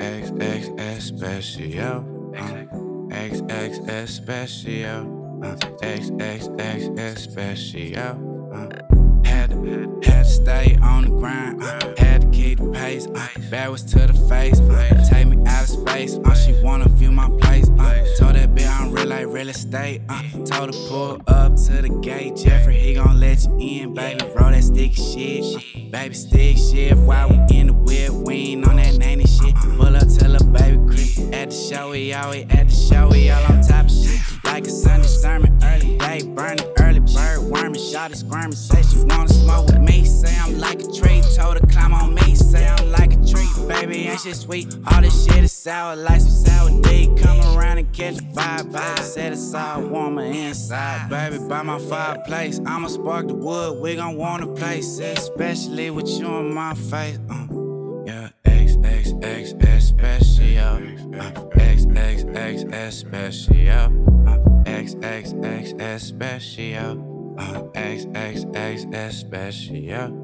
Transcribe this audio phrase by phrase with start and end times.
[0.00, 1.12] X X X.
[3.10, 4.20] X X X.
[5.82, 8.50] X X X X special.
[8.52, 8.68] Uh,
[9.24, 11.62] Had to, had to stay on the grind.
[11.98, 13.06] Had to keep the pace.
[13.06, 14.58] Uh, backwards to the face.
[15.08, 16.18] Take me out of space.
[16.24, 17.68] Uh, she wanna view my place.
[17.78, 20.02] Uh, told that bitch I'm real like real estate.
[20.08, 22.36] Uh, told her pull up to the gate.
[22.36, 24.24] Jeffrey, he gon' let you in, baby.
[24.36, 25.90] Roll that sticky shit.
[25.90, 26.96] Baby stick shit.
[26.96, 28.03] While we in the whip,
[31.94, 34.20] we always at the show, we all on top of shit.
[34.42, 38.56] Like a Sunday sermon, early day, burning early bird worming, shot it squirming.
[38.56, 41.22] Say she wanna smoke with me, say I'm like a tree.
[41.36, 43.46] Told her climb on me, say I'm like a tree.
[43.68, 44.76] Baby, ain't shit sweet.
[44.88, 47.14] All this shit is sour, like some sour D.
[47.16, 49.02] Come around and catch a vibe, baby.
[49.02, 51.38] Said it's all warmer inside, baby.
[51.48, 53.80] By my fireplace, I'ma spark the wood.
[53.80, 57.20] We gon' want a place, especially with you in my face.
[57.30, 57.46] Uh,
[58.04, 59.73] yeah, X X X X
[62.34, 64.28] X special.
[64.28, 67.36] Uh, X X X special.
[67.38, 70.23] Uh, X X X special.